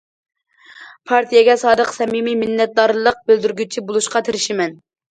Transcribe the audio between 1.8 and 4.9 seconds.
سەمىمىي مىننەتدارلىق بىلدۈرگۈچى بولۇشقا تىرىشىمەن.